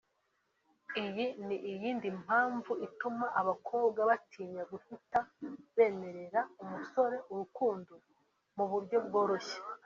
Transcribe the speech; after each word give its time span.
Iyi 1.03 1.25
ni 1.45 1.57
iyindi 1.71 2.07
mpamvu 2.21 2.71
ituma 2.87 3.25
abakobwa 3.41 3.99
batinya 4.09 4.63
guhita 4.71 5.19
bemerera 5.75 6.41
umusore 6.63 7.17
urukundo 7.31 7.91
mu 8.57 8.65
buryo 8.71 8.97
bworoshye 9.05 9.57